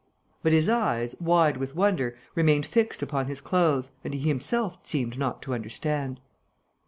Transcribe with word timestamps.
But 0.41 0.51
his 0.51 0.67
eyes, 0.67 1.13
wide 1.21 1.57
with 1.57 1.75
wonder, 1.75 2.17
remained 2.33 2.65
fixed 2.65 3.03
upon 3.03 3.27
his 3.27 3.39
clothes; 3.39 3.91
and 4.03 4.15
he 4.15 4.21
himself 4.27 4.79
seemed 4.81 5.19
not 5.19 5.43
to 5.43 5.53
understand. 5.53 6.19